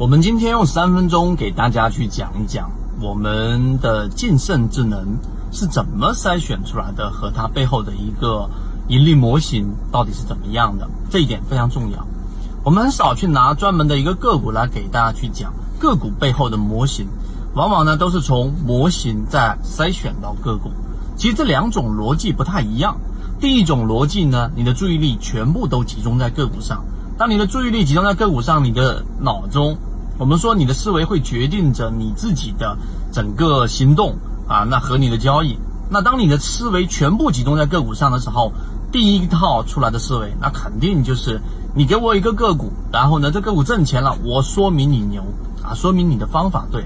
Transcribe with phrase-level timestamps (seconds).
[0.00, 2.70] 我们今天用三分钟给大家去讲一讲
[3.02, 5.18] 我们的晋盛智能
[5.52, 8.48] 是怎么筛选出来的，和它背后的一个
[8.88, 12.06] 盈利模型到底是怎么样的，这一点非常重要。
[12.64, 17.06] 我们很少去拿专门的一个个股来给大家去讲个股背后的模型，
[17.54, 20.70] 往往呢都是从模型再筛选到个股。
[21.14, 22.96] 其实这两种逻辑不太一样。
[23.38, 26.86] 第一种逻辑呢，你的注意力全部都集中在个股上。
[27.18, 29.76] 当你的注意力集中在个股上，你的脑中，
[30.20, 32.76] 我们说你的思维会决定着你自己的
[33.10, 34.14] 整个行动
[34.46, 35.58] 啊，那和你的交易。
[35.88, 38.52] 那当你的思维全部集中在个股上的时候，
[38.92, 41.40] 第一套出来的思维，那肯定就是
[41.74, 45.24] 你给我一个个股，然后呢，这个股挣钱了，我说明你牛
[45.64, 46.84] 啊，说明你的方法对。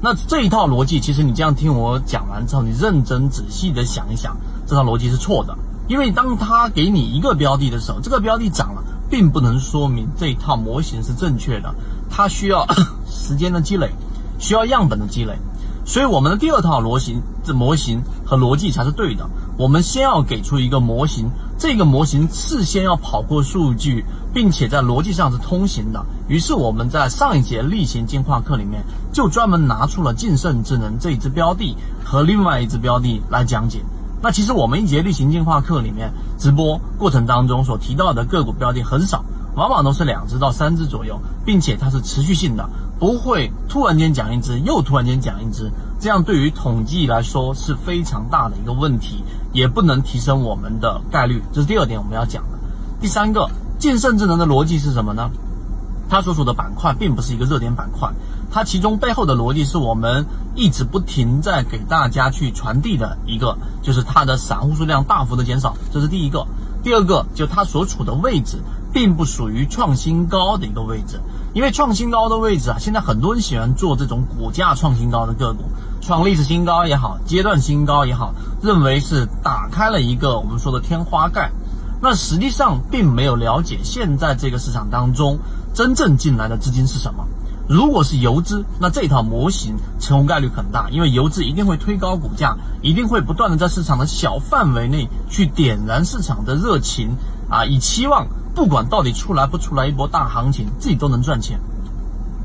[0.00, 4.36] 那这一套逻辑，其实你这样听我讲完之后，你认真仔细的想一想，
[4.68, 5.58] 这套逻辑是错的。
[5.88, 8.73] 因为当他给你一个标的的时候，这个标的涨。
[9.10, 11.74] 并不能说明这一套模型是正确的，
[12.10, 12.66] 它需要
[13.06, 13.90] 时间的积累，
[14.38, 15.38] 需要样本的积累，
[15.84, 19.28] 所以我们的第二套模型这模型和逻辑才是对的。
[19.56, 26.04] 我们先要给出一个模型，这个模型事先要跑过数据，并且在逻辑上是通行的。
[26.26, 33.80] 于是我们在上一节例行进化课里面就专门拿出了晋盛智能这一只标的和另外一只标的来讲解。
[34.24, 39.22] 那其实我们一节例行进化课里面直播过程当中所提到的个股标的很少，
[39.54, 42.66] 往往都是两只到三只左右，并且它是持续性的，
[42.98, 51.42] 不会突然间讲一只又突然间讲一只，这样对于统计来说是非常大的一个问题，也不能提升我们的概率。
[51.52, 52.58] 这是第二点我们要讲的。
[53.02, 55.30] 第三个，晋盛智能的逻辑是什么呢？
[56.08, 58.10] 它所属的板块并不是一个热点板块。
[58.54, 66.46] 它其中背后的逻辑是我们一直不停在给大家去传递的一个，就是它的散户数量大幅的减少，这是第一个。
[66.84, 68.58] 第二个，就它所处的位置
[68.92, 71.18] 并不属于创新高的一个位置，
[71.52, 75.64] 因为创新高的位置啊，现在很多人喜欢做这种股价创新高的个股，
[76.00, 81.50] 创历史新高也好，阶段新高也好，认为是打开了一个我们说的天花盖，
[82.00, 85.40] 那实际上并没有了解现在这个市场当中
[85.74, 87.26] 真正进来的资金是什么。
[87.66, 97.16] 如果是游资，那这套模型成功概率很大，因为游资一定会推高股价，一定会不断的在市场的小范围内去点燃市场的热情
[97.48, 101.58] 啊，以期望不管到底出来不出来一波大行情，自己都能赚钱。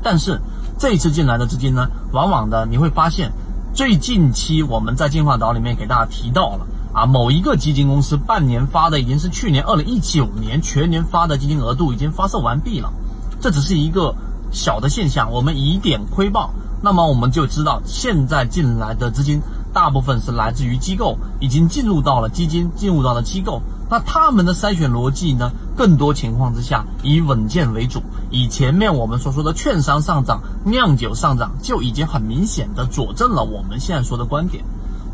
[0.02, 0.40] 但是
[0.78, 3.30] 这一次进来的资金呢，往往的你会发现，
[3.74, 12.90] 最近期我们在进化岛里面给大家提到了啊，某一个基金公司半年发的已经是去年二零一九年全年发的基金额度已经发售完毕了，
[13.38, 14.14] 这只是一个。
[14.50, 16.50] 小的现象，我们以点窥豹，
[16.82, 23.62] 那么我们就知道现在进来的资金大部分是来自于机构，已经进入到了基金，进入到了机构。
[23.88, 25.50] 那他们的筛选逻辑呢？
[25.76, 34.64] 更多情况之下以稳健为主，以前面我们所说的券商上涨、酿酒上涨，就已经很明显的佐证了我们现在说的观点。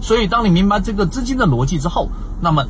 [0.01, 2.09] 所以，当你明白这个资金的逻辑之后，
[2.41, 2.65] 那么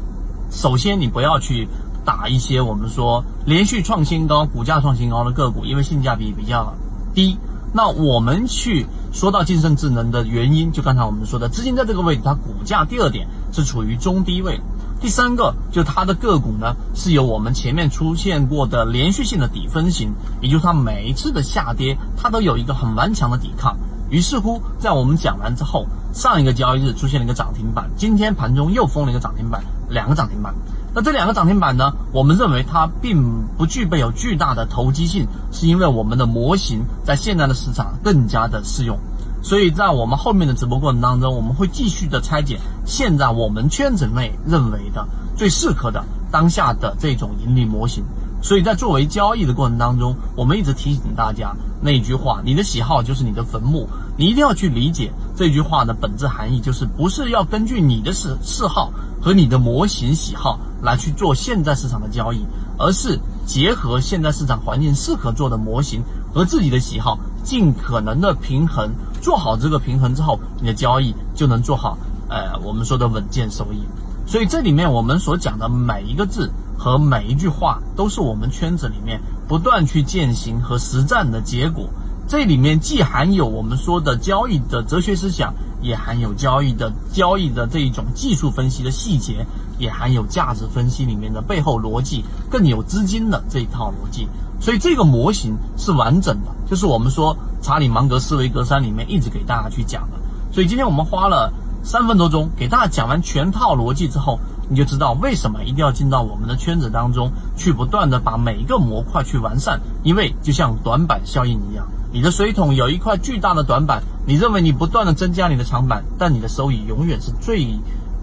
[0.50, 1.68] 首先你不要去。
[2.06, 6.72] 打一些我们说连续创新高、股价创新高的个股，因为性价比比较
[7.12, 7.36] 低。
[7.74, 14.60] 那我们去说到晋升智能的原因，就刚才我们说的，资金在这个位置，它股价第二点是处于中低位。
[14.98, 23.76] 第三个，就它的个股呢，是有我们前面出现过的连续性的底分型，也就是它每一次的下跌，它都有一个很顽强的抵抗。
[24.08, 30.54] 于是乎，在我们讲完之后，上一个交易日出现了一个涨停板，今天盘中又封了一个涨停板，两个涨停板。
[30.96, 31.92] 那这两个涨停板呢？
[32.10, 38.98] 我们认为它并不具备有巨大的投机性，是因为我们的模型在现在的市场更加的适用。
[39.42, 45.06] 所以在我们后面的直播过程当中，我们会继续的拆解现在我们圈子内认为的
[45.36, 46.02] 最适合的
[46.32, 48.02] 当下的这种盈利模型。
[48.40, 53.86] 所以在作为交易的过程当中，我们一直提醒大家那句话：你的喜好就是你的坟墓。
[54.16, 58.90] 你一定要去理解这句话的本质含义，就是不是要根据你的嗜嗜好
[59.20, 62.44] 和你的模型喜好来去做现在市场的交易，
[62.78, 68.90] 而是结合现在市场环境适合做的模型和自己的喜好，尽可能的平衡，
[69.20, 71.96] 做好这个平衡之后，你的交易就能做好。
[72.28, 73.78] 呃，我们说的稳健收益。
[74.26, 81.88] 所以这里面我们所讲的每一个字和每一句话，都是我们圈子里面不断去践行和实战的结果。
[82.28, 89.46] 这里面既含有我们说的交易的哲学思想，也含有交易的交易的这一种技术分析的细节，
[89.78, 94.28] 也含有价值分析里面的背后逻辑，更有资金的这一套逻辑。
[94.60, 100.16] 所以这个模型是完整的，就是我们说查理芒格思维格栅里面一直给大家去讲的。
[100.50, 101.52] 所以今天我们花了
[101.82, 104.40] 三分多钟给大家讲完全套逻辑之后，
[104.70, 109.80] 你就知道为什么一定要进到我们的圈子当中去，不断的把每一个模块去完善。
[110.02, 117.78] 因为就像短板效应一样，你的水桶有一块巨大的短板，你认为你不断的增加你的长板，但你的收益永远是最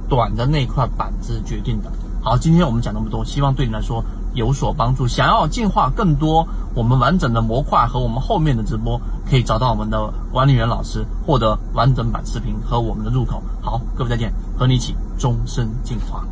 [0.09, 1.91] 短的那块板子决定的。
[2.21, 4.03] 好，今天我们讲那么多，希望对你来说
[4.33, 5.07] 有所帮助。
[5.07, 13.43] 想要进化更多我们完整的模块和我们后面的直播，可以找到我们的管理员老师，获得完整版视频和我们的入口。
[13.61, 16.23] 好，各位再见，和你一起终身进化。